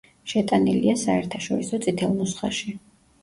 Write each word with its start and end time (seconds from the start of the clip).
შეტანილია 0.31 0.95
საერთაშორისო 1.01 1.79
წითელ 1.83 2.17
ნუსხაში. 2.23 2.75